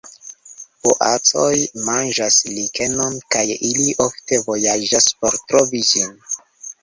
Boacoj 0.85 1.57
manĝas 1.89 2.37
likenon 2.55 3.19
kaj 3.35 3.43
ili 3.69 3.95
ofte 4.07 4.41
vojaĝas 4.49 5.09
por 5.21 5.37
trovi 5.53 5.83
ĝin. 5.91 6.19